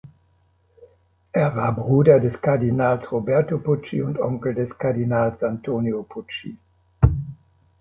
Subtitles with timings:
[1.31, 6.57] Er war Bruder des Kardinals Roberto Pucci und Onkel des Kardinals Antonio Pucci.